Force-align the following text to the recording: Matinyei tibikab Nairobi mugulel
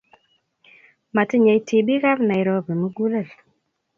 Matinyei 1.15 1.63
tibikab 1.67 2.19
Nairobi 2.29 2.73
mugulel 2.81 3.29